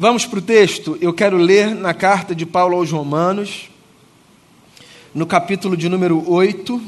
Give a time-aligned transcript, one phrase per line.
[0.00, 0.96] Vamos para o texto.
[0.98, 3.68] Eu quero ler na carta de Paulo aos Romanos,
[5.14, 6.80] no capítulo de número 8,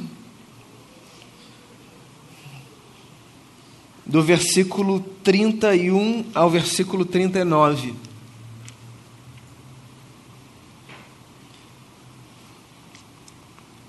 [4.06, 7.94] do versículo 31 ao versículo 39.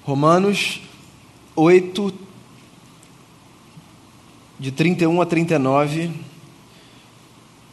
[0.03, 0.81] Romanos
[1.55, 2.13] 8,
[4.59, 6.11] de 31 a 39,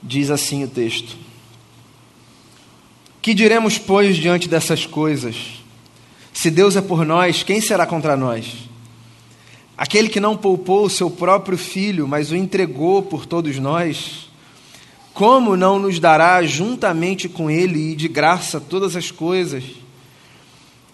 [0.00, 1.29] diz assim o texto:
[3.22, 5.36] Que diremos, pois, diante dessas coisas?
[6.32, 8.68] Se Deus é por nós, quem será contra nós?
[9.76, 14.30] Aquele que não poupou o seu próprio filho, mas o entregou por todos nós,
[15.12, 19.64] como não nos dará juntamente com ele e de graça todas as coisas?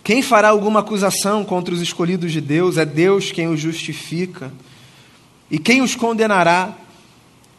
[0.03, 2.77] Quem fará alguma acusação contra os escolhidos de Deus?
[2.77, 4.53] É Deus quem os justifica.
[5.51, 6.77] E quem os condenará?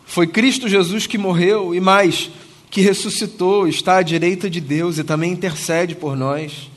[0.06, 2.30] Foi Cristo Jesus que morreu e mais,
[2.70, 6.70] que ressuscitou, está à direita de Deus e também intercede por nós.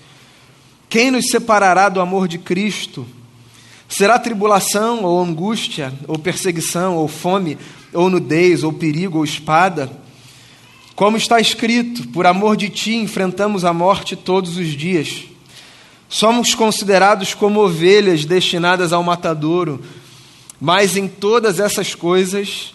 [0.88, 3.06] Quem nos separará do amor de Cristo?
[3.88, 7.58] Será tribulação, ou angústia, ou perseguição, ou fome,
[7.92, 9.90] ou nudez, ou perigo, ou espada?
[10.94, 15.24] Como está escrito: Por amor de ti enfrentamos a morte todos os dias.
[16.08, 19.80] Somos considerados como ovelhas destinadas ao matadouro,
[20.60, 22.74] mas em todas essas coisas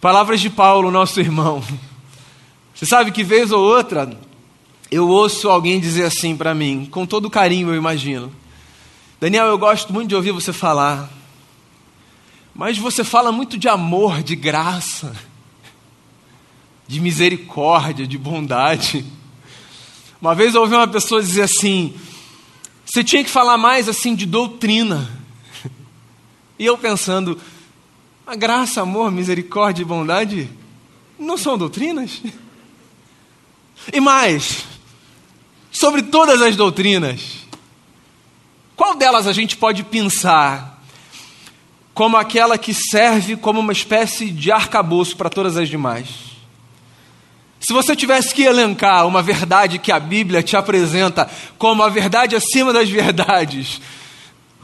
[0.00, 1.62] Palavras de Paulo, nosso irmão.
[2.72, 4.16] Você sabe que vez ou outra
[4.92, 8.32] eu ouço alguém dizer assim para mim, com todo carinho, eu imagino.
[9.20, 11.10] Daniel, eu gosto muito de ouvir você falar,
[12.54, 15.16] mas você fala muito de amor, de graça,
[16.86, 19.04] de misericórdia, de bondade.
[20.22, 21.92] Uma vez eu ouvi uma pessoa dizer assim:
[22.86, 25.10] você tinha que falar mais assim de doutrina.
[26.56, 27.38] E eu pensando,
[28.28, 30.50] a graça, amor, misericórdia e bondade
[31.18, 32.20] não são doutrinas?
[33.90, 34.64] E mais,
[35.70, 37.46] sobre todas as doutrinas,
[38.76, 40.82] qual delas a gente pode pensar
[41.94, 46.08] como aquela que serve como uma espécie de arcabouço para todas as demais?
[47.58, 52.36] Se você tivesse que elencar uma verdade que a Bíblia te apresenta como a verdade
[52.36, 53.80] acima das verdades,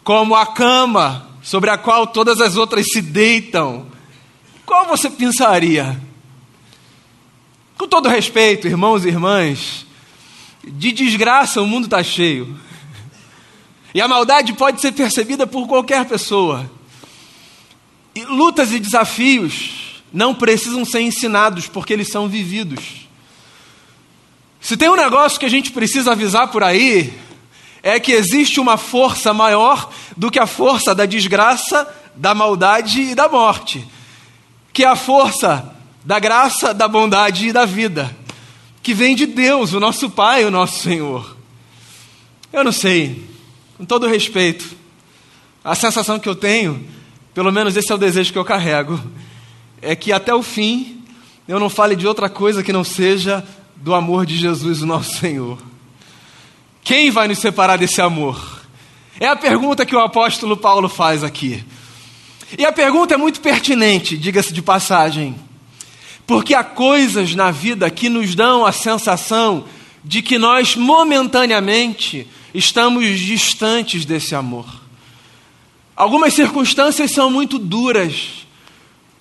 [0.03, 3.87] como a cama sobre a qual todas as outras se deitam,
[4.65, 6.01] qual você pensaria?
[7.77, 9.87] Com todo respeito, irmãos e irmãs,
[10.65, 12.59] de desgraça o mundo está cheio.
[13.93, 16.69] E a maldade pode ser percebida por qualquer pessoa.
[18.15, 23.07] E lutas e desafios não precisam ser ensinados, porque eles são vividos.
[24.63, 27.13] Se tem um negócio que a gente precisa avisar por aí,
[27.83, 33.15] é que existe uma força maior do que a força da desgraça, da maldade e
[33.15, 33.87] da morte,
[34.73, 38.15] que é a força da graça, da bondade e da vida,
[38.83, 41.37] que vem de Deus, o nosso Pai, o nosso Senhor.
[42.53, 43.29] Eu não sei,
[43.77, 44.77] com todo respeito,
[45.65, 46.87] a sensação que eu tenho,
[47.33, 49.01] pelo menos esse é o desejo que eu carrego,
[49.81, 51.03] é que até o fim
[51.49, 53.45] eu não fale de outra coisa que não seja
[53.77, 55.59] do amor de Jesus, o nosso Senhor.
[56.83, 58.54] Quem vai nos separar desse amor?
[59.19, 61.65] É a pergunta que o apóstolo Paulo faz aqui.
[62.59, 65.35] E a pergunta é muito pertinente, diga-se de passagem,
[66.27, 69.65] porque há coisas na vida que nos dão a sensação
[70.05, 74.67] de que nós momentaneamente estamos distantes desse amor.
[75.97, 78.45] Algumas circunstâncias são muito duras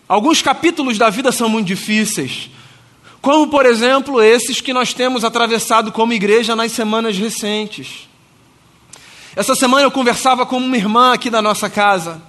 [0.08, 2.50] Alguns capítulos da vida são muito difíceis,
[3.22, 8.08] como, por exemplo, esses que nós temos atravessado como igreja nas semanas recentes.
[9.36, 12.22] Essa semana eu conversava com uma irmã aqui da nossa casa,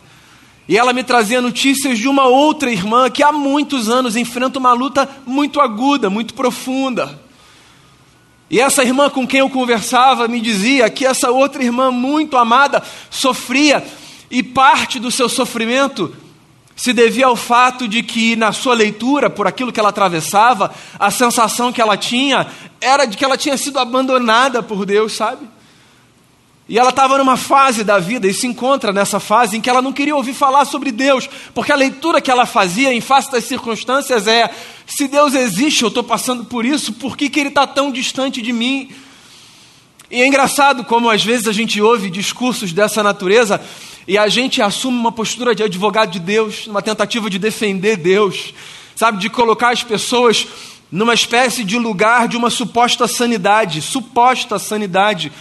[0.66, 4.72] e ela me trazia notícias de uma outra irmã que há muitos anos enfrenta uma
[4.72, 7.20] luta muito aguda, muito profunda.
[8.50, 12.82] E essa irmã com quem eu conversava me dizia que essa outra irmã muito amada
[13.10, 13.84] sofria,
[14.30, 16.16] e parte do seu sofrimento
[16.74, 21.10] se devia ao fato de que, na sua leitura, por aquilo que ela atravessava, a
[21.10, 22.46] sensação que ela tinha
[22.80, 25.53] era de que ela tinha sido abandonada por Deus, sabe?
[26.66, 29.82] E ela estava numa fase da vida e se encontra nessa fase em que ela
[29.82, 33.44] não queria ouvir falar sobre Deus, porque a leitura que ela fazia em face das
[33.44, 34.50] circunstâncias é:
[34.86, 38.40] Se Deus existe, eu estou passando por isso, por que, que Ele está tão distante
[38.40, 38.90] de mim?
[40.10, 43.60] E é engraçado como às vezes a gente ouve discursos dessa natureza
[44.08, 48.54] e a gente assume uma postura de advogado de Deus, numa tentativa de defender Deus,
[48.96, 50.46] sabe, de colocar as pessoas
[50.90, 55.32] numa espécie de lugar de uma suposta sanidade, suposta sanidade,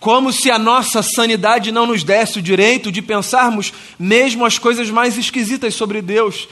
[0.00, 4.88] como se a nossa sanidade não nos desse o direito de pensarmos mesmo as coisas
[4.90, 6.48] mais esquisitas sobre Deus.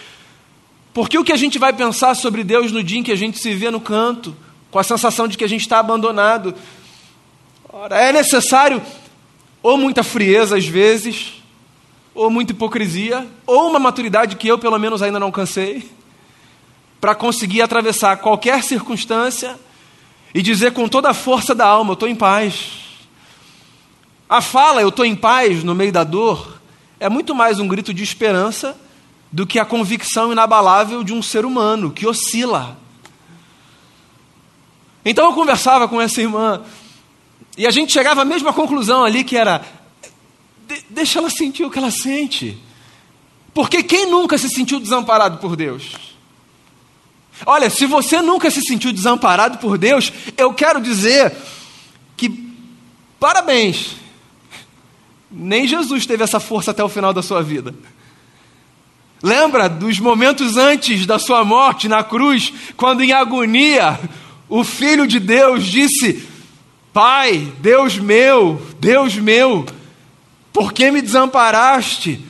[0.93, 3.39] Porque o que a gente vai pensar sobre Deus no dia em que a gente
[3.39, 4.37] se vê no canto,
[4.71, 6.55] com a sensação de que a gente está abandonado?
[7.71, 8.83] Ora, é necessário
[9.63, 11.43] ou muita frieza às vezes,
[12.15, 15.91] ou muita hipocrisia, ou uma maturidade que eu, pelo menos, ainda não cansei,
[17.01, 19.59] para conseguir atravessar qualquer circunstância
[20.35, 22.88] e dizer com toda a força da alma: Eu estou em paz.
[24.29, 26.61] A fala, eu estou em paz no meio da dor,
[27.01, 28.79] é muito mais um grito de esperança
[29.33, 32.79] do que a convicção inabalável de um ser humano que oscila.
[35.05, 36.63] Então eu conversava com essa irmã
[37.57, 39.65] e a gente chegava à mesma conclusão ali que era
[40.67, 42.59] de, deixa ela sentir o que ela sente.
[43.55, 45.95] Porque quem nunca se sentiu desamparado por Deus?
[47.47, 51.35] Olha, se você nunca se sentiu desamparado por Deus, eu quero dizer
[52.15, 52.53] que
[53.19, 54.08] parabéns.
[55.31, 57.75] Nem Jesus teve essa força até o final da sua vida.
[59.23, 63.99] Lembra dos momentos antes da sua morte na cruz, quando em agonia
[64.49, 66.25] o Filho de Deus disse:
[66.93, 69.67] Pai, Deus meu, Deus meu,
[70.53, 72.25] por que me desamparaste?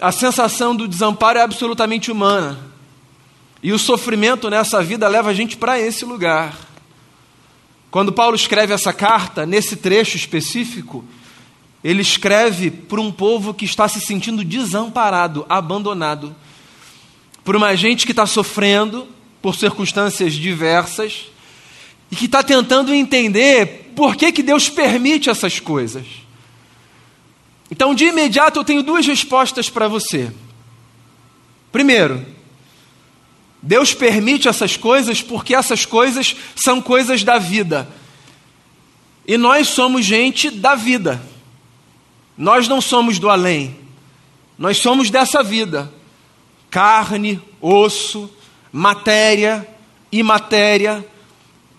[0.00, 2.58] A sensação do desamparo é absolutamente humana.
[3.60, 6.56] E o sofrimento nessa vida leva a gente para esse lugar.
[7.90, 11.04] Quando Paulo escreve essa carta, nesse trecho específico,
[11.82, 16.34] ele escreve para um povo que está se sentindo desamparado, abandonado,
[17.44, 19.06] por uma gente que está sofrendo
[19.40, 21.26] por circunstâncias diversas
[22.10, 26.06] e que está tentando entender por que, que Deus permite essas coisas.
[27.70, 30.32] Então, de imediato, eu tenho duas respostas para você.
[31.70, 32.24] Primeiro,
[33.62, 37.88] Deus permite essas coisas porque essas coisas são coisas da vida.
[39.26, 41.22] E nós somos gente da vida.
[42.38, 43.76] Nós não somos do além.
[44.56, 45.92] Nós somos dessa vida.
[46.70, 48.30] Carne, osso,
[48.72, 49.68] matéria,
[50.10, 51.04] imatéria,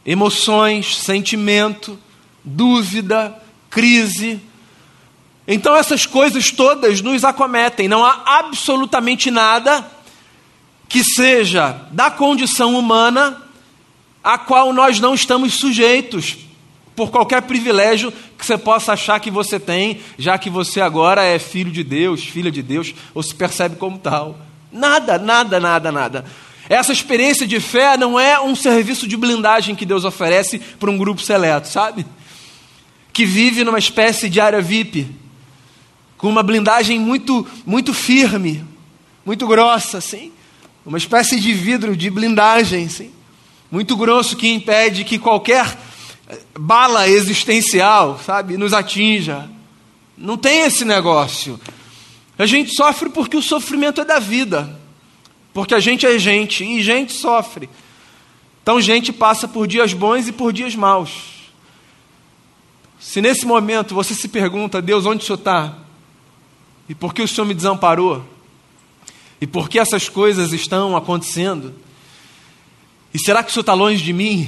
[0.05, 1.97] emoções, sentimento,
[2.43, 4.41] dúvida, crise,
[5.51, 9.83] então essas coisas todas nos acometem, não há absolutamente nada
[10.87, 13.41] que seja da condição humana
[14.23, 16.37] a qual nós não estamos sujeitos
[16.95, 21.37] por qualquer privilégio que você possa achar que você tem, já que você agora é
[21.37, 24.39] filho de Deus, filha de Deus, ou se percebe como tal.
[24.71, 26.25] Nada, nada, nada, nada.
[26.69, 30.97] Essa experiência de fé não é um serviço de blindagem que Deus oferece para um
[30.97, 32.05] grupo seleto, sabe?
[33.11, 35.07] Que vive numa espécie de área VIP
[36.17, 38.63] com uma blindagem muito, muito firme,
[39.25, 40.31] muito grossa, assim,
[40.85, 43.11] uma espécie de vidro de blindagem, assim,
[43.69, 45.77] muito grosso que impede que qualquer
[46.57, 49.49] bala existencial, sabe, nos atinja.
[50.17, 51.59] Não tem esse negócio.
[52.37, 54.79] A gente sofre porque o sofrimento é da vida,
[55.53, 57.69] porque a gente é gente e gente sofre.
[58.61, 61.11] Então, gente passa por dias bons e por dias maus.
[62.99, 65.77] Se nesse momento você se pergunta, Deus, onde o Senhor está?
[66.87, 68.23] E por que o Senhor me desamparou?
[69.41, 71.73] E por que essas coisas estão acontecendo?
[73.13, 74.47] E será que o Senhor está longe de mim?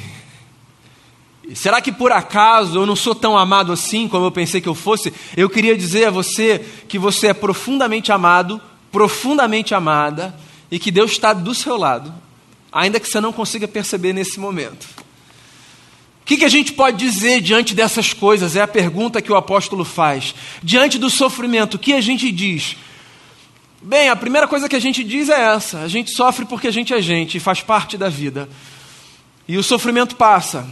[1.55, 4.75] Será que por acaso eu não sou tão amado assim como eu pensei que eu
[4.75, 5.13] fosse?
[5.35, 10.35] Eu queria dizer a você que você é profundamente amado, profundamente amada,
[10.69, 12.13] e que Deus está do seu lado,
[12.71, 14.87] ainda que você não consiga perceber nesse momento.
[16.21, 18.55] O que, que, a gente pode dizer diante dessas coisas?
[18.55, 20.33] É a pergunta que o apóstolo faz.
[20.63, 22.77] Diante do sofrimento, o que a gente diz?
[23.81, 26.71] Bem, a primeira coisa que a gente diz é essa: a gente sofre porque a
[26.71, 28.47] gente é gente e faz parte da vida.
[29.47, 30.69] E o sofrimento passa,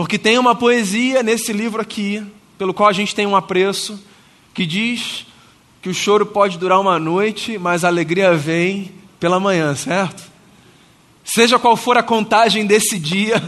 [0.00, 2.24] porque tem uma poesia nesse livro aqui,
[2.56, 4.02] pelo qual a gente tem um apreço,
[4.54, 5.26] que diz
[5.82, 10.22] que o choro pode durar uma noite, mas a alegria vem pela manhã, certo?
[11.22, 13.42] Seja qual for a contagem desse dia,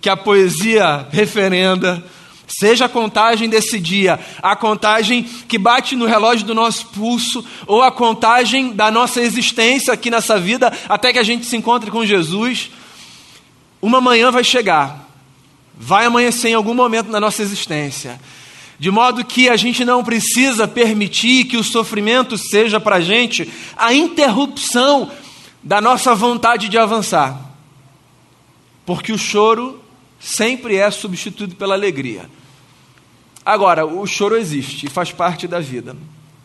[0.00, 2.04] que a poesia referenda,
[2.48, 7.80] seja a contagem desse dia, a contagem que bate no relógio do nosso pulso, ou
[7.80, 12.04] a contagem da nossa existência aqui nessa vida, até que a gente se encontre com
[12.04, 12.72] Jesus,
[13.80, 15.01] uma manhã vai chegar,
[15.76, 18.20] vai amanhecer em algum momento na nossa existência.
[18.78, 23.48] De modo que a gente não precisa permitir que o sofrimento seja para a gente
[23.76, 25.10] a interrupção
[25.62, 27.38] da nossa vontade de avançar.
[28.84, 29.80] Porque o choro
[30.18, 32.28] sempre é substituído pela alegria.
[33.44, 35.96] Agora, o choro existe e faz parte da vida.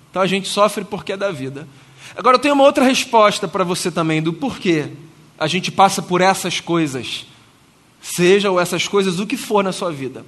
[0.09, 1.67] Então a gente sofre porque é da vida.
[2.15, 4.89] Agora eu tenho uma outra resposta para você também do porquê
[5.37, 7.25] a gente passa por essas coisas.
[8.15, 10.25] Seja essas coisas, o que for na sua vida.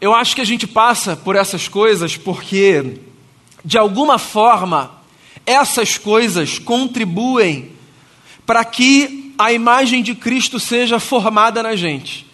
[0.00, 3.00] Eu acho que a gente passa por essas coisas porque,
[3.64, 4.92] de alguma forma,
[5.44, 7.72] essas coisas contribuem
[8.46, 12.26] para que a imagem de Cristo seja formada na gente.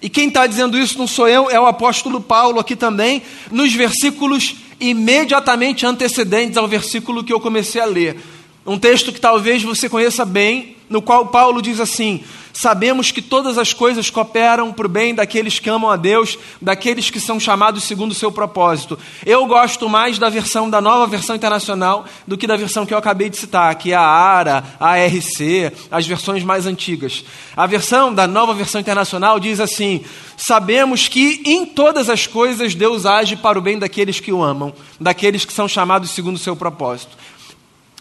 [0.00, 3.74] E quem está dizendo isso não sou eu, é o apóstolo Paulo aqui também, nos
[3.74, 8.16] versículos imediatamente antecedentes ao versículo que eu comecei a ler.
[8.64, 13.56] Um texto que talvez você conheça bem, no qual Paulo diz assim: Sabemos que todas
[13.56, 17.84] as coisas cooperam para o bem daqueles que amam a Deus, daqueles que são chamados
[17.84, 18.98] segundo o seu propósito.
[19.24, 22.98] Eu gosto mais da versão, da nova versão internacional, do que da versão que eu
[22.98, 27.24] acabei de citar, que é a ARA, a ARC, as versões mais antigas.
[27.56, 30.04] A versão da nova versão internacional diz assim:
[30.36, 34.74] Sabemos que em todas as coisas Deus age para o bem daqueles que o amam,
[35.00, 37.16] daqueles que são chamados segundo o seu propósito.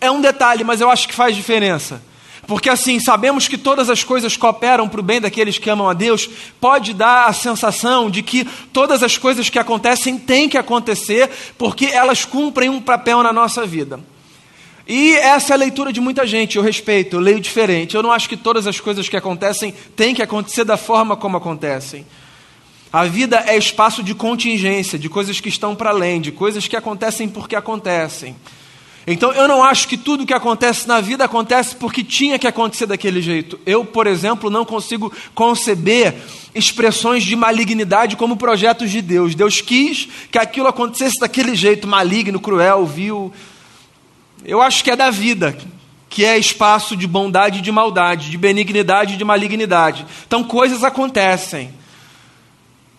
[0.02, 2.02] É um detalhe, mas eu acho que faz diferença.
[2.48, 5.94] Porque assim, sabemos que todas as coisas cooperam para o bem daqueles que amam a
[5.94, 6.28] Deus,
[6.60, 8.44] pode dar a sensação de que
[8.74, 13.66] todas as coisas que acontecem têm que acontecer, porque elas cumprem um papel na nossa
[13.66, 14.00] vida.
[14.88, 17.96] E essa é a leitura de muita gente, eu respeito, eu leio diferente.
[17.96, 21.38] Eu não acho que todas as coisas que acontecem têm que acontecer da forma como
[21.38, 22.06] acontecem.
[22.92, 26.76] A vida é espaço de contingência, de coisas que estão para além, de coisas que
[26.76, 28.36] acontecem porque acontecem.
[29.12, 32.86] Então eu não acho que tudo que acontece na vida acontece porque tinha que acontecer
[32.86, 33.60] daquele jeito.
[33.66, 36.16] Eu, por exemplo, não consigo conceber
[36.54, 39.36] expressões de malignidade como projetos de Deus.
[39.36, 43.34] Deus quis que aquilo acontecesse daquele jeito, maligno, cruel, vil.
[44.46, 45.58] Eu acho que é da vida,
[46.10, 50.06] que é espaço de bondade e de maldade, de benignidade e de malignidade.
[50.28, 51.74] Então coisas acontecem.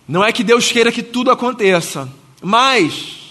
[0.06, 2.08] Não é que Deus queira que tudo aconteça,
[2.42, 3.21] mas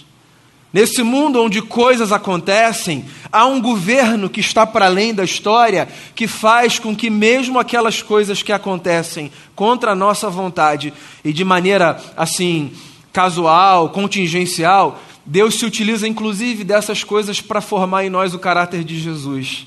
[0.72, 6.26] Nesse mundo onde coisas acontecem, há um governo que está para além da história, que
[6.26, 12.02] faz com que, mesmo aquelas coisas que acontecem contra a nossa vontade e de maneira
[12.16, 12.72] assim,
[13.12, 18.98] casual, contingencial, Deus se utiliza inclusive dessas coisas para formar em nós o caráter de
[18.98, 19.66] Jesus,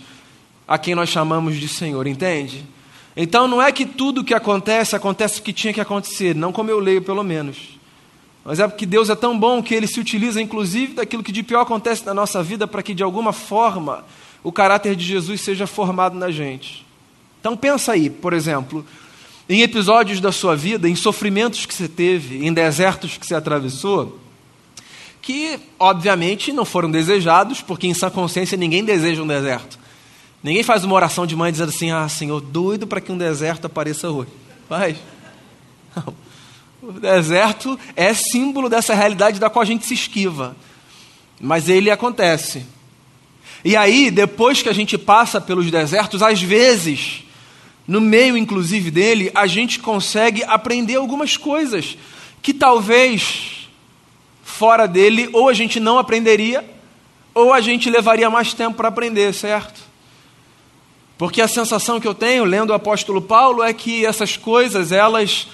[0.68, 2.66] a quem nós chamamos de Senhor, entende?
[3.16, 6.72] Então não é que tudo que acontece acontece o que tinha que acontecer, não como
[6.72, 7.75] eu leio pelo menos.
[8.46, 11.42] Mas é porque Deus é tão bom que ele se utiliza, inclusive, daquilo que de
[11.42, 14.06] pior acontece na nossa vida para que, de alguma forma,
[14.44, 16.86] o caráter de Jesus seja formado na gente.
[17.40, 18.86] Então, pensa aí, por exemplo,
[19.50, 24.20] em episódios da sua vida, em sofrimentos que você teve, em desertos que você atravessou,
[25.24, 29.80] que, obviamente, não foram desejados, porque em sã consciência ninguém deseja um deserto.
[30.44, 33.66] Ninguém faz uma oração de mãe dizendo assim: Ah, Senhor, doido para que um deserto
[33.66, 34.30] apareça hoje.
[34.70, 34.98] Faz.
[35.96, 36.25] Não.
[36.88, 40.56] O deserto é símbolo dessa realidade da qual a gente se esquiva.
[41.42, 42.64] Mas ele acontece.
[43.64, 47.24] E aí, depois que a gente passa pelos desertos, às vezes,
[47.88, 51.98] no meio inclusive dele, a gente consegue aprender algumas coisas
[52.40, 53.68] que talvez
[54.44, 56.64] fora dele ou a gente não aprenderia,
[57.34, 59.82] ou a gente levaria mais tempo para aprender, certo?
[61.18, 65.48] Porque a sensação que eu tenho lendo o apóstolo Paulo é que essas coisas, elas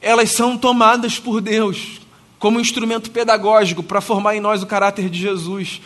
[0.00, 2.00] elas são tomadas por Deus
[2.40, 5.80] como instrumento pedagógico para formar em nós o caráter de Jesus.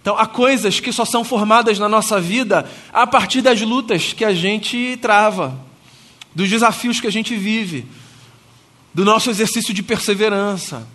[0.00, 4.24] Então, há coisas que só são formadas na nossa vida a partir das lutas que
[4.24, 5.54] a gente trava,
[6.34, 7.84] dos desafios que a gente vive,
[8.94, 10.88] do nosso exercício de perseverança.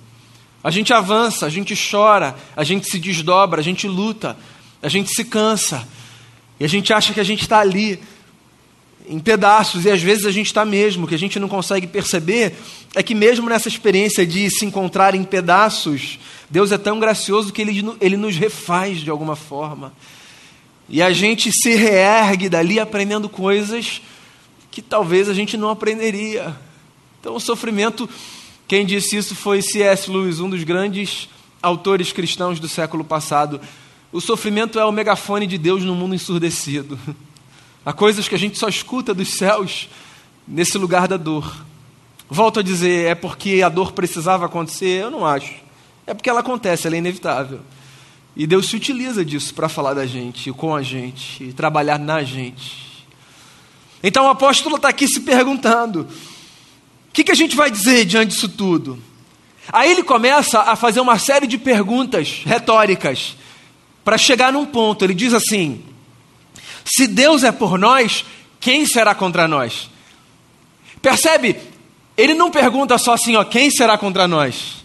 [0.64, 4.36] A gente avança, a gente chora, a gente se desdobra, a gente luta,
[4.82, 5.88] a gente se cansa,
[6.60, 8.00] e a gente acha que a gente está ali
[9.08, 12.56] em pedaços, e às vezes a gente está mesmo, que a gente não consegue perceber,
[12.96, 16.20] é que mesmo nessa experiência de se encontrar em pedaços,
[16.50, 19.94] Deus é tão gracioso que Ele, ele nos refaz de alguma forma.
[20.88, 24.02] E a gente se reergue dali aprendendo coisas
[24.70, 26.56] que talvez a gente não aprenderia.
[27.20, 28.10] Então o sofrimento,
[28.68, 30.10] quem disse isso foi C.S.
[30.10, 31.30] Lewis, um dos grandes
[31.62, 33.62] autores cristãos do século passado.
[34.12, 37.00] O sofrimento é o megafone de Deus no mundo ensurdecido.
[37.86, 39.90] Há coisas que a gente só escuta dos céus
[40.48, 41.66] nesse lugar da dor.
[42.30, 45.04] Volto a dizer, é porque a dor precisava acontecer?
[45.04, 45.54] Eu não acho.
[46.08, 47.60] É porque ela acontece, ela é inevitável.
[48.36, 52.24] E Deus se utiliza disso para falar da gente, com a gente, e trabalhar na
[52.24, 53.06] gente.
[54.02, 58.34] Então o apóstolo está aqui se perguntando: o que, que a gente vai dizer diante
[58.34, 58.98] disso tudo?
[59.72, 63.38] Aí ele começa a fazer uma série de perguntas retóricas
[64.04, 65.06] para chegar num ponto.
[65.06, 65.84] Ele diz assim:
[66.86, 68.26] Se Deus é por nós,
[68.60, 69.90] quem será contra nós?
[71.02, 71.58] Percebe?
[72.16, 74.84] Ele não pergunta só assim, ó, quem será contra nós?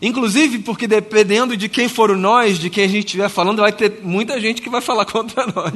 [0.00, 3.72] Inclusive, porque dependendo de quem for o nós, de quem a gente estiver falando, vai
[3.72, 5.74] ter muita gente que vai falar contra nós.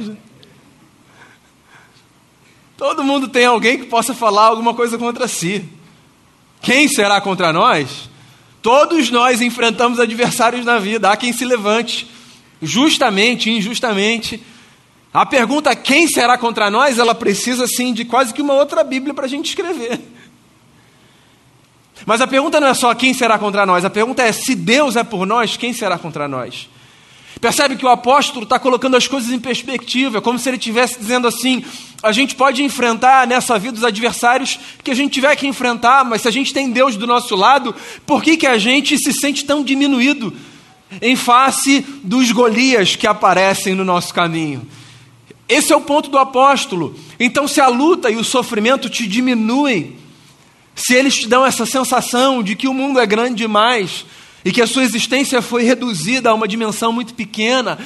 [2.77, 5.63] Todo mundo tem alguém que possa falar alguma coisa contra si.
[6.61, 8.09] Quem será contra nós?
[8.61, 11.11] Todos nós enfrentamos adversários na vida.
[11.11, 12.07] Há quem se levante,
[12.61, 14.41] justamente, injustamente.
[15.13, 19.13] A pergunta quem será contra nós, ela precisa sim de quase que uma outra Bíblia
[19.13, 20.01] para a gente escrever.
[22.05, 24.95] Mas a pergunta não é só quem será contra nós, a pergunta é se Deus
[24.95, 26.67] é por nós, quem será contra nós?
[27.39, 31.27] Percebe que o apóstolo está colocando as coisas em perspectiva, como se ele estivesse dizendo
[31.27, 31.63] assim:
[32.01, 36.21] a gente pode enfrentar nessa vida os adversários que a gente tiver que enfrentar, mas
[36.21, 39.45] se a gente tem Deus do nosso lado, por que, que a gente se sente
[39.45, 40.33] tão diminuído
[41.01, 44.65] em face dos Golias que aparecem no nosso caminho?
[45.47, 46.95] Esse é o ponto do apóstolo.
[47.19, 49.97] Então, se a luta e o sofrimento te diminuem,
[50.75, 54.05] se eles te dão essa sensação de que o mundo é grande demais
[54.43, 57.77] e que a sua existência foi reduzida a uma dimensão muito pequena,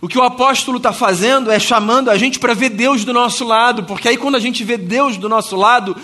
[0.00, 3.44] o que o apóstolo está fazendo é chamando a gente para ver Deus do nosso
[3.44, 5.96] lado, porque aí quando a gente vê Deus do nosso lado,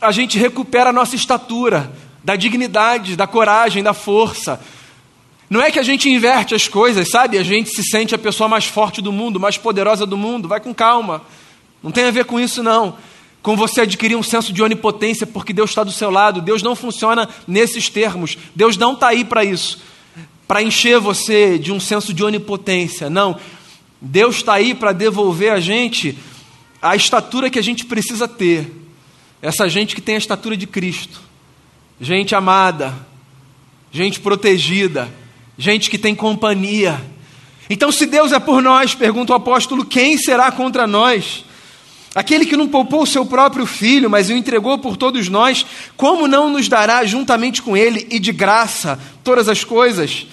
[0.00, 4.60] a gente recupera a nossa estatura, da dignidade, da coragem, da força.
[5.50, 7.36] Não é que a gente inverte as coisas, sabe?
[7.36, 10.48] A gente se sente a pessoa mais forte do mundo, mais poderosa do mundo.
[10.48, 11.22] Vai com calma.
[11.82, 12.96] Não tem a ver com isso, não.
[13.42, 16.40] Com você adquirir um senso de onipotência, porque Deus está do seu lado.
[16.40, 18.38] Deus não funciona nesses termos.
[18.54, 19.90] Deus não está aí para isso
[20.50, 23.08] para encher você de um senso de onipotência.
[23.08, 23.38] Não.
[24.00, 26.18] Deus está aí para devolver a gente
[26.82, 28.68] a estatura que a gente precisa ter.
[29.40, 31.20] Essa gente que tem a estatura de Cristo.
[32.00, 32.92] Gente amada,
[33.92, 35.08] gente protegida,
[35.60, 36.98] gente que tem companhia.
[37.68, 41.44] Então, se Deus é por nós, pergunta o apóstolo, quem será contra nós?
[42.14, 45.64] Aquele que não poupou seu próprio filho, mas o entregou por todos nós,
[45.98, 50.26] como não nos dará juntamente com ele e de graça todas as coisas?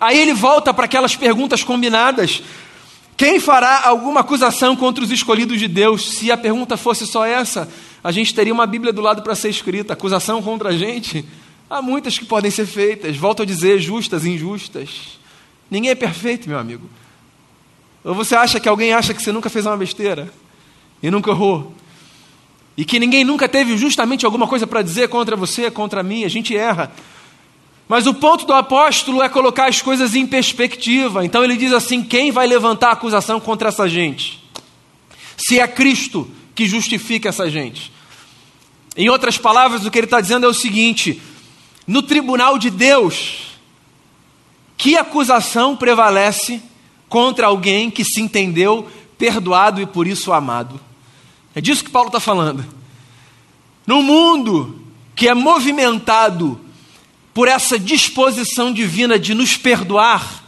[0.00, 2.42] Aí ele volta para aquelas perguntas combinadas.
[3.14, 6.16] Quem fará alguma acusação contra os escolhidos de Deus?
[6.16, 7.68] Se a pergunta fosse só essa,
[8.02, 9.92] a gente teria uma Bíblia do lado para ser escrita.
[9.92, 11.24] Acusação contra a gente?
[11.72, 15.18] Há muitas que podem ser feitas, volto a dizer, justas, injustas.
[15.70, 16.86] Ninguém é perfeito, meu amigo.
[18.04, 20.30] Ou você acha que alguém acha que você nunca fez uma besteira?
[21.02, 21.74] e nunca errou.
[22.76, 26.28] E que ninguém nunca teve justamente alguma coisa para dizer contra você, contra mim, a
[26.28, 26.92] gente erra.
[27.88, 31.24] Mas o ponto do apóstolo é colocar as coisas em perspectiva.
[31.24, 34.42] Então ele diz assim: quem vai levantar a acusação contra essa gente?
[35.36, 37.90] Se é Cristo que justifica essa gente.
[38.96, 41.20] Em outras palavras, o que ele está dizendo é o seguinte:
[41.86, 43.58] no tribunal de Deus,
[44.76, 46.62] que acusação prevalece
[47.08, 50.80] contra alguém que se entendeu perdoado e por isso amado?
[51.54, 52.64] É disso que Paulo está falando.
[53.86, 54.80] No mundo
[55.14, 56.58] que é movimentado
[57.34, 60.42] por essa disposição divina de nos perdoar,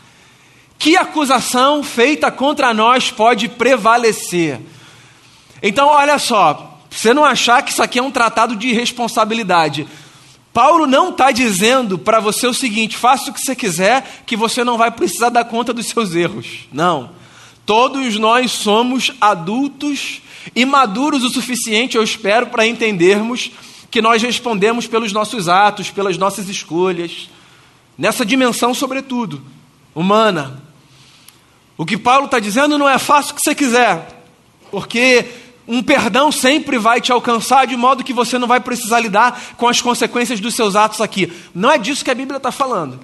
[0.78, 4.60] que acusação feita contra nós pode prevalecer?
[5.62, 9.86] Então, olha só, você não achar que isso aqui é um tratado de responsabilidade.
[10.54, 14.62] Paulo não está dizendo para você o seguinte: faça o que você quiser, que você
[14.62, 16.68] não vai precisar dar conta dos seus erros.
[16.72, 17.10] Não.
[17.66, 20.22] Todos nós somos adultos
[20.54, 23.50] e maduros o suficiente, eu espero, para entendermos
[23.90, 27.28] que nós respondemos pelos nossos atos, pelas nossas escolhas,
[27.98, 29.42] nessa dimensão, sobretudo,
[29.94, 30.62] humana.
[31.76, 34.22] O que Paulo está dizendo não é faça o que você quiser,
[34.70, 35.24] porque
[35.66, 39.66] um perdão sempre vai te alcançar de modo que você não vai precisar lidar com
[39.66, 41.32] as consequências dos seus atos aqui.
[41.54, 43.00] Não é disso que a Bíblia está falando.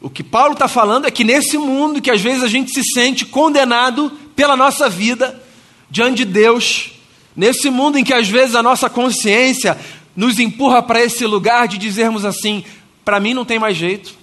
[0.00, 2.84] O que Paulo está falando é que nesse mundo que às vezes a gente se
[2.84, 5.42] sente condenado pela nossa vida
[5.90, 6.92] diante de Deus,
[7.34, 9.78] nesse mundo em que às vezes a nossa consciência
[10.14, 12.64] nos empurra para esse lugar de dizermos assim:
[13.04, 14.14] para mim não tem mais jeito,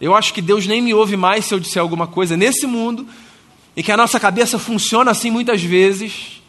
[0.00, 2.36] eu acho que Deus nem me ouve mais se eu disser alguma coisa.
[2.36, 3.06] Nesse mundo
[3.76, 6.42] em que a nossa cabeça funciona assim muitas vezes,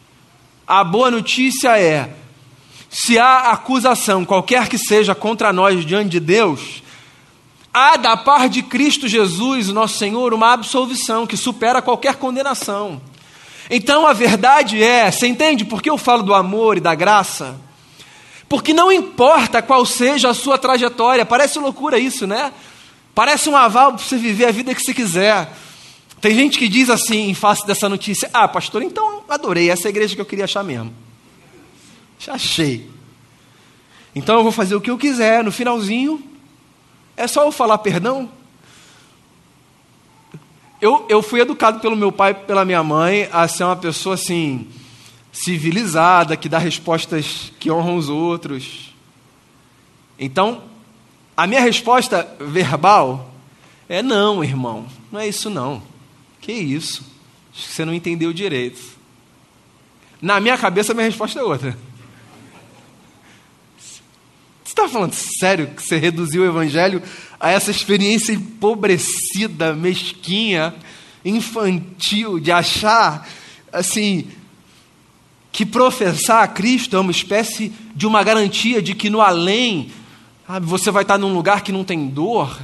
[0.66, 2.10] a boa notícia é:
[2.88, 6.82] se há acusação, qualquer que seja, contra nós diante de Deus,
[7.72, 13.00] há da parte de Cristo Jesus, nosso Senhor, uma absolvição que supera qualquer condenação.
[13.68, 17.56] Então a verdade é, você entende por que eu falo do amor e da graça?
[18.48, 22.52] Porque não importa qual seja a sua trajetória, parece loucura isso, né?
[23.14, 25.50] Parece um aval para você viver a vida que você quiser.
[26.26, 29.86] Tem gente que diz assim, em face dessa notícia: Ah, pastor, então adorei, essa é
[29.86, 30.92] a igreja que eu queria achar mesmo.
[32.18, 32.90] Já achei.
[34.12, 36.20] Então eu vou fazer o que eu quiser, no finalzinho,
[37.16, 38.28] é só eu falar perdão?
[40.80, 44.16] eu, eu fui educado pelo meu pai e pela minha mãe a ser uma pessoa
[44.16, 44.66] assim,
[45.30, 48.92] civilizada, que dá respostas que honram os outros.
[50.18, 50.64] Então,
[51.36, 53.30] a minha resposta verbal
[53.88, 55.94] é: não, irmão, não é isso não.
[56.46, 57.02] Que isso?
[57.52, 58.80] Acho que você não entendeu direito.
[60.22, 61.76] Na minha cabeça, minha resposta é outra.
[63.76, 63.98] Você
[64.64, 67.02] está falando sério que você reduziu o evangelho
[67.40, 70.72] a essa experiência empobrecida, mesquinha,
[71.24, 73.28] infantil, de achar,
[73.72, 74.28] assim,
[75.50, 79.90] que professar a Cristo é uma espécie de uma garantia de que no além,
[80.46, 82.56] sabe, você vai estar num lugar que não tem dor?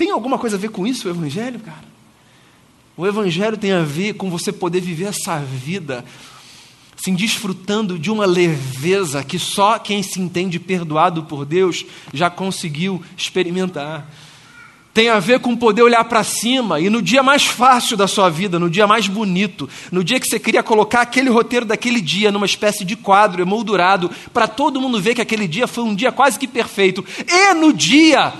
[0.00, 1.84] Tem alguma coisa a ver com isso o Evangelho, cara?
[2.96, 6.02] O Evangelho tem a ver com você poder viver essa vida
[6.98, 11.84] assim, desfrutando de uma leveza que só quem se entende perdoado por Deus
[12.14, 14.10] já conseguiu experimentar.
[14.94, 18.30] Tem a ver com poder olhar para cima e no dia mais fácil da sua
[18.30, 22.32] vida, no dia mais bonito, no dia que você queria colocar aquele roteiro daquele dia
[22.32, 26.10] numa espécie de quadro emoldurado, para todo mundo ver que aquele dia foi um dia
[26.10, 28.32] quase que perfeito, e no dia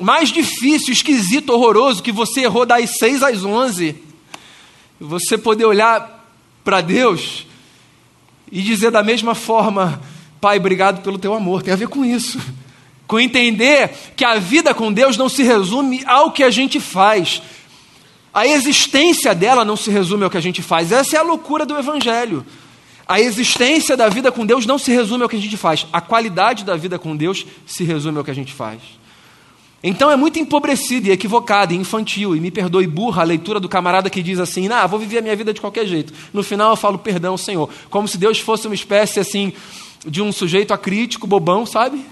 [0.00, 3.94] mais difícil, esquisito, horroroso, que você errou das 6 às 11,
[5.00, 6.24] você poder olhar
[6.64, 7.46] para Deus
[8.50, 10.00] e dizer da mesma forma:
[10.40, 11.62] Pai, obrigado pelo teu amor.
[11.62, 12.40] Tem a ver com isso.
[13.06, 17.42] Com entender que a vida com Deus não se resume ao que a gente faz.
[18.32, 20.90] A existência dela não se resume ao que a gente faz.
[20.90, 22.44] Essa é a loucura do Evangelho.
[23.06, 25.86] A existência da vida com Deus não se resume ao que a gente faz.
[25.92, 28.80] A qualidade da vida com Deus se resume ao que a gente faz.
[29.86, 33.68] Então é muito empobrecida e equivocada e infantil, e me perdoe burra a leitura do
[33.68, 36.10] camarada que diz assim: ah, vou viver a minha vida de qualquer jeito.
[36.32, 37.68] No final eu falo perdão, Senhor.
[37.90, 39.52] Como se Deus fosse uma espécie assim
[40.06, 42.02] de um sujeito acrítico, bobão, sabe?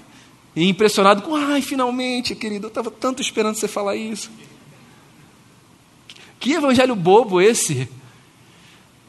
[0.55, 4.29] E impressionado com, ai, finalmente, querido, eu estava tanto esperando você falar isso.
[6.39, 7.89] Que evangelho bobo esse?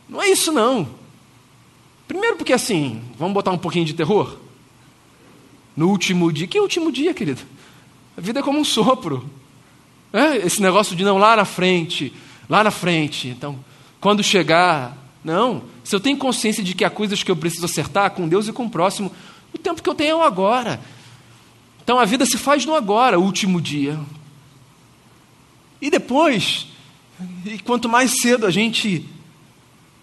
[0.09, 0.88] Não é isso, não.
[2.09, 4.38] Primeiro, porque assim, vamos botar um pouquinho de terror?
[5.77, 6.46] No último dia.
[6.46, 7.42] Que último dia, querido?
[8.16, 9.29] A vida é como um sopro.
[10.12, 12.12] É, esse negócio de não lá na frente,
[12.48, 13.29] lá na frente.
[13.29, 13.59] Então,
[14.00, 14.96] quando chegar.
[15.24, 15.62] Não.
[15.83, 18.53] Se eu tenho consciência de que há coisas que eu preciso acertar com Deus e
[18.53, 19.11] com o próximo,
[19.53, 20.81] o tempo que eu tenho é o agora.
[21.83, 23.98] Então a vida se faz no agora, último dia.
[25.81, 26.66] E depois,
[27.44, 29.07] e quanto mais cedo a gente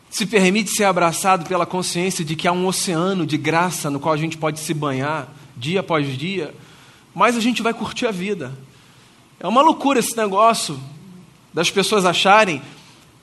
[0.10, 4.14] se permite ser abraçado pela consciência de que há um oceano de graça no qual
[4.14, 6.54] a gente pode se banhar dia após dia,
[7.14, 8.54] mais a gente vai curtir a vida.
[9.40, 10.80] É uma loucura esse negócio
[11.54, 12.62] das pessoas acharem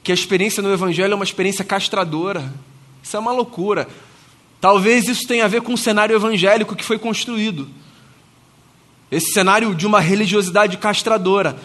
[0.03, 2.53] que a experiência no Evangelho é uma experiência castradora.
[3.03, 3.89] Isso é uma loucura.
[4.61, 7.69] Talvez isso tenha a ver com o cenário evangélico que foi construído.
[9.11, 11.57] Esse cenário de uma religiosidade castradora,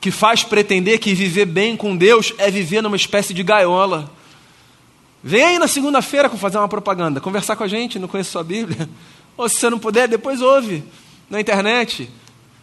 [0.00, 4.10] que faz pretender que viver bem com Deus é viver numa espécie de gaiola.
[5.22, 8.88] Vem aí na segunda-feira fazer uma propaganda, conversar com a gente, não conheço sua Bíblia.
[9.36, 10.84] Ou se você não puder, depois ouve
[11.28, 12.10] na internet.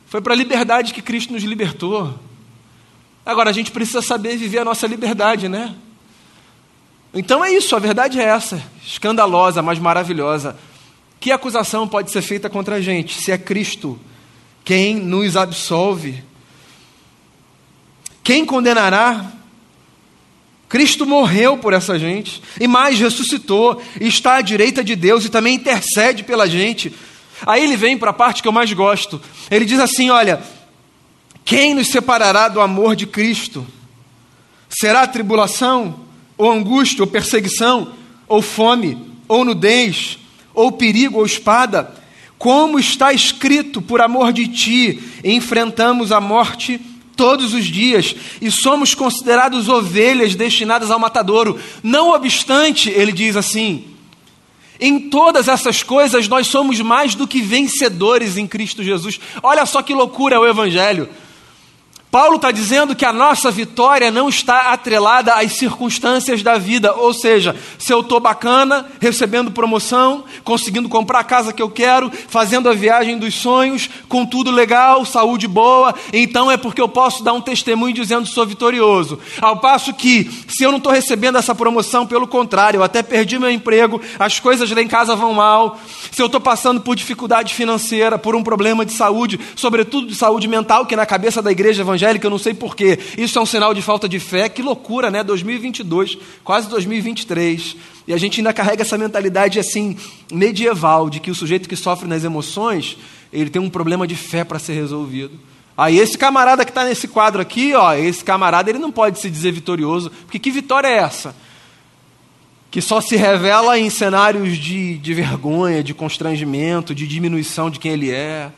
[0.05, 2.17] Foi para a liberdade que Cristo nos libertou.
[3.25, 5.75] Agora a gente precisa saber viver a nossa liberdade, né?
[7.13, 10.57] Então é isso, a verdade é essa, escandalosa, mas maravilhosa.
[11.19, 13.99] Que acusação pode ser feita contra a gente se é Cristo
[14.63, 16.23] quem nos absolve?
[18.23, 19.31] Quem condenará?
[20.69, 25.29] Cristo morreu por essa gente, e mais, ressuscitou, e está à direita de Deus e
[25.29, 26.91] também intercede pela gente.
[27.45, 29.21] Aí ele vem para a parte que eu mais gosto.
[29.49, 30.41] Ele diz assim: Olha,
[31.45, 33.65] quem nos separará do amor de Cristo?
[34.69, 35.99] Será tribulação,
[36.37, 37.93] ou angústia, ou perseguição,
[38.27, 40.17] ou fome, ou nudez,
[40.53, 41.93] ou perigo, ou espada?
[42.37, 46.79] Como está escrito, por amor de ti, enfrentamos a morte
[47.15, 51.59] todos os dias e somos considerados ovelhas destinadas ao matadouro.
[51.81, 53.85] Não obstante, ele diz assim:
[54.85, 59.17] em todas essas coisas, nós somos mais do que vencedores em Cristo Jesus.
[59.41, 61.07] Olha só que loucura é o Evangelho.
[62.13, 67.11] Paulo está dizendo que a nossa vitória não está atrelada às circunstâncias da vida, ou
[67.11, 72.69] seja, se eu estou bacana, recebendo promoção, conseguindo comprar a casa que eu quero, fazendo
[72.69, 77.33] a viagem dos sonhos, com tudo legal, saúde boa, então é porque eu posso dar
[77.33, 79.17] um testemunho dizendo sou vitorioso.
[79.41, 83.39] Ao passo que, se eu não estou recebendo essa promoção, pelo contrário, eu até perdi
[83.39, 85.79] meu emprego, as coisas lá em casa vão mal,
[86.11, 90.47] se eu estou passando por dificuldade financeira, por um problema de saúde, sobretudo de saúde
[90.47, 92.99] mental, que na cabeça da igreja evangélica evangélica, eu não sei porquê.
[93.17, 94.49] Isso é um sinal de falta de fé.
[94.49, 95.23] Que loucura, né?
[95.23, 97.75] 2022, quase 2023.
[98.07, 99.97] E a gente ainda carrega essa mentalidade assim,
[100.31, 102.97] medieval, de que o sujeito que sofre nas emoções,
[103.31, 105.39] ele tem um problema de fé para ser resolvido.
[105.75, 109.29] Aí esse camarada que está nesse quadro aqui, ó, esse camarada ele não pode se
[109.29, 111.35] dizer vitorioso, porque que vitória é essa?
[112.69, 117.91] Que só se revela em cenários de, de vergonha, de constrangimento, de diminuição de quem
[117.93, 118.51] ele é.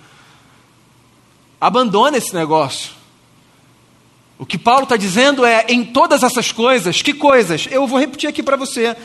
[1.60, 3.05] Abandona esse negócio.
[4.38, 7.68] O que Paulo está dizendo é: em todas essas coisas, que coisas?
[7.72, 8.96] Eu vou repetir aqui para você.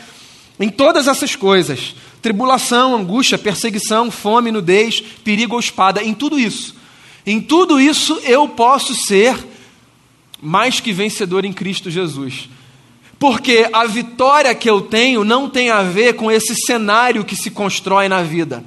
[0.58, 6.76] Em todas essas coisas, tribulação, angústia, perseguição, fome, nudez, perigo ou espada, em tudo isso,
[7.24, 9.34] em tudo isso eu posso ser
[10.42, 12.48] mais que vencedor em Cristo Jesus.
[13.18, 17.50] Porque a vitória que eu tenho não tem a ver com esse cenário que se
[17.50, 18.64] constrói na vida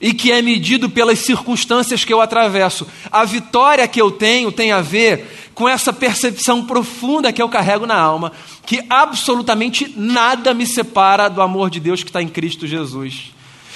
[0.00, 2.86] e que é medido pelas circunstâncias que eu atravesso.
[3.10, 7.86] A vitória que eu tenho tem a ver com essa percepção profunda que eu carrego
[7.86, 8.32] na alma,
[8.66, 13.32] que absolutamente nada me separa do amor de Deus que está em Cristo Jesus.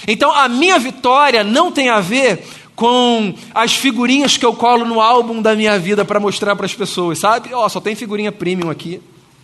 [0.06, 5.00] Então, a minha vitória não tem a ver com as figurinhas que eu colo no
[5.00, 7.52] álbum da minha vida para mostrar para as pessoas, sabe?
[7.52, 9.00] Ó, oh, só tem figurinha premium aqui,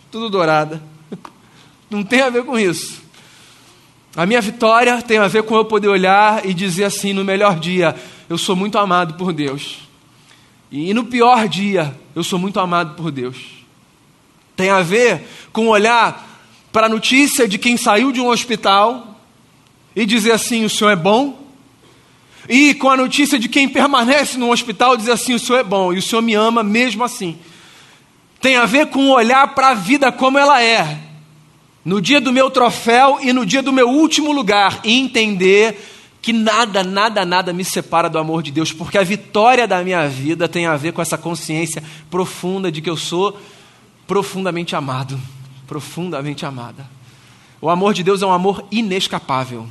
[0.09, 0.81] tudo dourada.
[1.89, 3.04] Não tem a ver com isso.
[4.15, 7.59] A minha vitória tem a ver com eu poder olhar e dizer assim, no melhor
[7.59, 7.93] dia,
[8.29, 9.79] eu sou muito amado por Deus.
[10.71, 13.37] E no pior dia, eu sou muito amado por Deus.
[14.55, 16.25] Tem a ver com olhar
[16.71, 19.19] para a notícia de quem saiu de um hospital
[19.93, 21.43] e dizer assim: o Senhor é bom.
[22.47, 25.91] E com a notícia de quem permanece no hospital dizer assim: o Senhor é bom
[25.91, 27.37] e o Senhor me ama mesmo assim.
[28.39, 31.04] Tem a ver com olhar para a vida como ela é
[31.85, 35.79] no dia do meu troféu e no dia do meu último lugar, e entender
[36.19, 40.09] que nada, nada, nada me separa do amor de Deus, porque a vitória da minha
[40.09, 43.39] vida tem a ver com essa consciência profunda de que eu sou
[44.07, 45.21] profundamente amado,
[45.67, 46.89] profundamente amada.
[47.61, 49.67] O amor de Deus é um amor inescapável.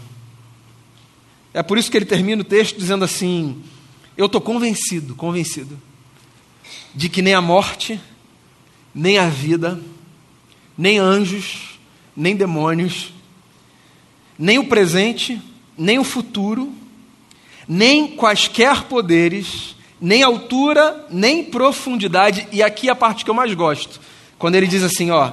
[1.52, 3.60] É por isso que ele termina o texto dizendo assim:
[4.16, 5.76] Eu estou convencido, convencido,
[6.94, 8.00] de que nem a morte,
[8.94, 9.80] nem a vida,
[10.78, 11.73] nem anjos,
[12.16, 13.12] nem demônios,
[14.38, 15.40] nem o presente,
[15.76, 16.72] nem o futuro,
[17.68, 23.52] nem quaisquer poderes, nem altura, nem profundidade, e aqui é a parte que eu mais
[23.54, 24.00] gosto,
[24.38, 25.32] quando ele diz assim, ó,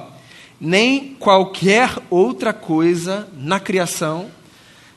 [0.60, 4.30] nem qualquer outra coisa na criação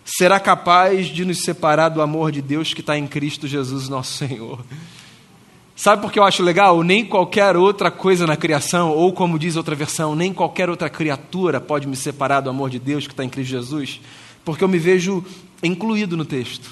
[0.06, 4.14] será capaz de nos separar do amor de Deus que está em Cristo Jesus, nosso
[4.14, 4.64] Senhor.
[5.76, 6.82] Sabe por que eu acho legal?
[6.84, 11.60] Nem qualquer outra coisa na criação, ou como diz outra versão, nem qualquer outra criatura
[11.60, 14.00] pode me separar do amor de Deus que está em Cristo Jesus,
[14.46, 15.24] porque eu me vejo
[15.62, 16.70] incluído no texto.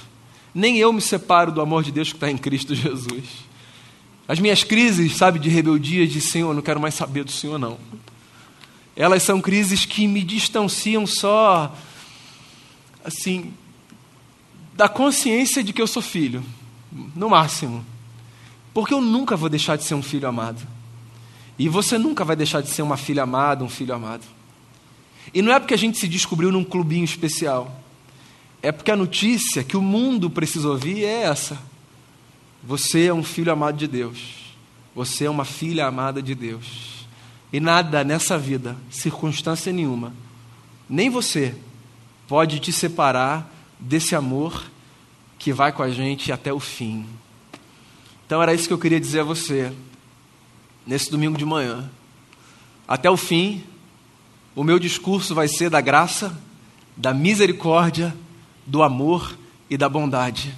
[0.56, 3.26] Nem eu me separo do amor de Deus que está em Cristo Jesus.
[4.26, 7.78] As minhas crises, sabe, de rebeldia, de Senhor, não quero mais saber do Senhor, não.
[8.96, 11.76] Elas são crises que me distanciam só,
[13.04, 13.54] assim,
[14.74, 16.42] da consciência de que eu sou filho,
[17.14, 17.84] no máximo.
[18.74, 20.62] Porque eu nunca vou deixar de ser um filho amado.
[21.58, 24.24] E você nunca vai deixar de ser uma filha amada, um filho amado.
[25.34, 27.80] E não é porque a gente se descobriu num clubinho especial.
[28.62, 31.60] É porque a notícia que o mundo precisa ouvir é essa.
[32.64, 34.20] Você é um filho amado de Deus.
[34.96, 37.06] Você é uma filha amada de Deus.
[37.52, 40.14] E nada nessa vida, circunstância nenhuma,
[40.90, 41.56] nem você
[42.28, 43.48] pode te separar
[43.80, 44.72] desse amor
[45.38, 47.06] que vai com a gente até o fim.
[48.26, 49.72] Então era isso que eu queria dizer a você,
[50.86, 51.90] nesse domingo de manhã.
[52.88, 53.64] Até o fim,
[54.56, 56.38] o meu discurso vai ser da graça,
[56.96, 58.16] da misericórdia,
[58.66, 59.38] do amor
[59.70, 60.54] e da bondade.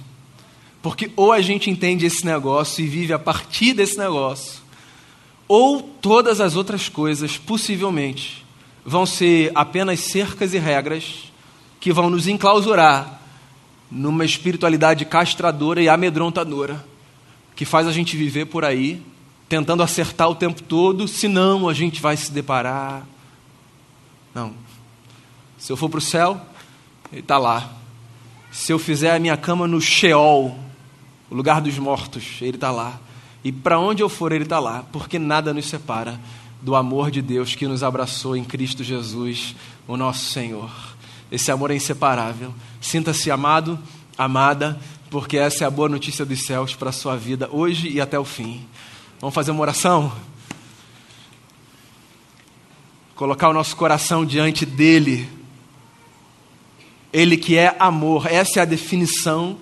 [0.80, 4.60] Porque ou a gente entende esse negócio e vive a partir desse negócio,
[5.48, 8.44] ou todas as outras coisas, possivelmente,
[8.84, 11.32] vão ser apenas cercas e regras
[11.80, 13.20] que vão nos enclausurar
[13.90, 16.84] numa espiritualidade castradora e amedrontadora
[17.56, 19.02] que faz a gente viver por aí,
[19.48, 23.06] tentando acertar o tempo todo, senão a gente vai se deparar.
[24.34, 24.52] Não.
[25.58, 26.40] Se eu for para o céu,
[27.10, 27.72] ele está lá.
[28.52, 30.56] Se eu fizer a minha cama no Sheol,
[31.30, 33.00] o lugar dos mortos, ele está lá.
[33.42, 36.20] E para onde eu for, ele está lá, porque nada nos separa
[36.60, 39.54] do amor de Deus que nos abraçou em Cristo Jesus,
[39.86, 40.70] o nosso Senhor.
[41.30, 42.52] Esse amor é inseparável.
[42.80, 43.78] Sinta-se amado,
[44.16, 44.78] amada,
[45.10, 48.18] porque essa é a boa notícia dos céus para a sua vida hoje e até
[48.18, 48.66] o fim.
[49.20, 50.12] Vamos fazer uma oração?
[53.14, 55.28] Colocar o nosso coração diante dele.
[57.12, 59.58] Ele que é amor, essa é a definição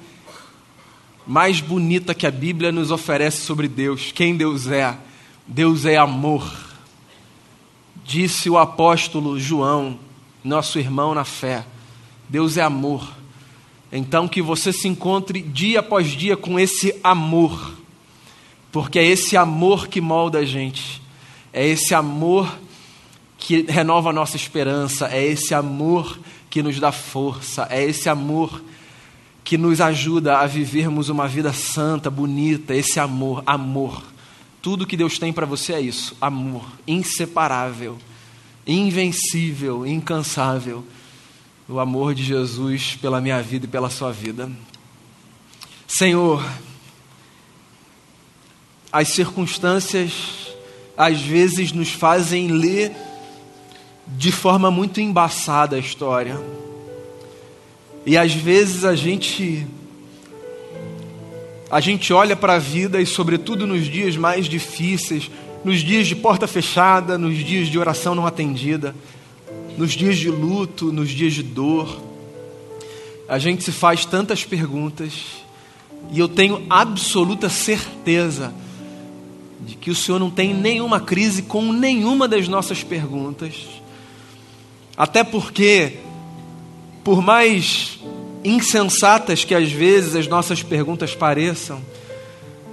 [1.26, 4.12] mais bonita que a Bíblia nos oferece sobre Deus.
[4.12, 4.96] Quem Deus é?
[5.46, 6.44] Deus é amor.
[8.04, 9.98] Disse o apóstolo João,
[10.42, 11.64] nosso irmão na fé.
[12.28, 13.23] Deus é amor.
[13.96, 17.78] Então, que você se encontre dia após dia com esse amor,
[18.72, 21.00] porque é esse amor que molda a gente,
[21.52, 22.58] é esse amor
[23.38, 26.18] que renova a nossa esperança, é esse amor
[26.50, 28.60] que nos dá força, é esse amor
[29.44, 34.02] que nos ajuda a vivermos uma vida santa, bonita, esse amor, amor.
[34.60, 37.96] Tudo que Deus tem para você é isso, amor, inseparável,
[38.66, 40.84] invencível, incansável.
[41.66, 44.50] O amor de Jesus pela minha vida e pela sua vida.
[45.88, 46.44] Senhor,
[48.92, 50.12] as circunstâncias
[50.94, 52.92] às vezes nos fazem ler
[54.06, 56.38] de forma muito embaçada a história.
[58.04, 59.66] E às vezes a gente
[61.70, 65.30] a gente olha para a vida e sobretudo nos dias mais difíceis,
[65.64, 68.94] nos dias de porta fechada, nos dias de oração não atendida,
[69.76, 72.00] nos dias de luto, nos dias de dor,
[73.28, 75.12] a gente se faz tantas perguntas
[76.12, 78.52] e eu tenho absoluta certeza
[79.60, 83.54] de que o Senhor não tem nenhuma crise com nenhuma das nossas perguntas.
[84.96, 85.98] Até porque,
[87.02, 87.98] por mais
[88.44, 91.80] insensatas que às vezes as nossas perguntas pareçam,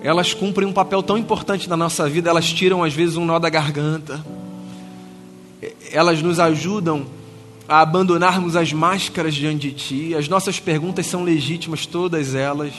[0.03, 3.39] elas cumprem um papel tão importante na nossa vida, elas tiram às vezes um nó
[3.39, 4.23] da garganta,
[5.91, 7.05] elas nos ajudam
[7.67, 12.73] a abandonarmos as máscaras diante de Ti, as nossas perguntas são legítimas, todas elas,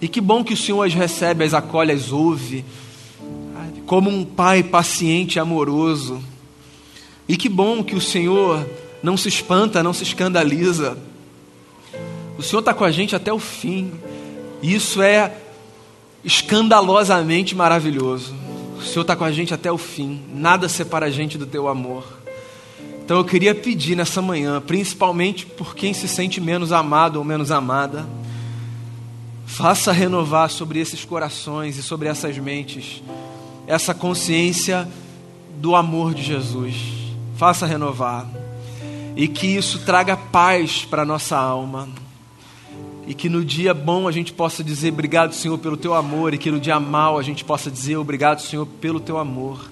[0.00, 2.64] e que bom que o Senhor as recebe, as acolhe, as ouve,
[3.86, 6.22] como um pai paciente e amoroso.
[7.28, 8.66] E que bom que o Senhor
[9.02, 10.98] não se espanta, não se escandaliza.
[12.36, 13.92] O Senhor está com a gente até o fim.
[14.62, 15.36] Isso é
[16.22, 18.34] escandalosamente maravilhoso.
[18.84, 20.20] O Senhor está com a gente até o fim.
[20.32, 22.04] Nada separa a gente do teu amor.
[23.02, 27.50] Então eu queria pedir nessa manhã, principalmente por quem se sente menos amado ou menos
[27.50, 28.06] amada,
[29.46, 33.02] faça renovar sobre esses corações e sobre essas mentes
[33.66, 34.88] essa consciência
[35.56, 36.76] do amor de Jesus.
[37.36, 38.26] Faça renovar.
[39.16, 41.88] E que isso traga paz para a nossa alma.
[43.06, 46.32] E que no dia bom a gente possa dizer obrigado, Senhor, pelo teu amor.
[46.32, 49.70] E que no dia mal a gente possa dizer obrigado, Senhor, pelo teu amor.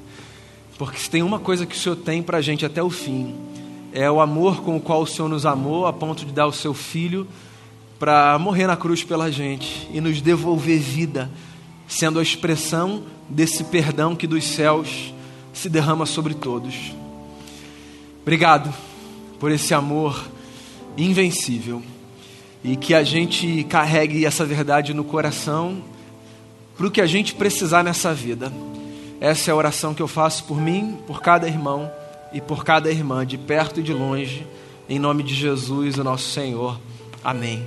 [0.77, 3.35] Porque se tem uma coisa que o Senhor tem para a gente até o fim,
[3.93, 6.53] é o amor com o qual o Senhor nos amou, a ponto de dar o
[6.53, 7.27] seu filho
[7.99, 11.31] para morrer na cruz pela gente e nos devolver vida,
[11.87, 15.15] sendo a expressão desse perdão que dos céus
[15.53, 16.75] se derrama sobre todos.
[18.23, 18.75] Obrigado
[19.39, 20.21] por esse amor
[20.97, 21.83] invencível
[22.65, 25.83] e que a gente carregue essa verdade no coração
[26.77, 28.53] para o que a gente precisar nessa vida.
[29.21, 31.91] Essa é a oração que eu faço por mim, por cada irmão
[32.33, 34.47] e por cada irmã, de perto e de longe,
[34.89, 36.81] em nome de Jesus, o nosso Senhor.
[37.23, 37.67] Amém.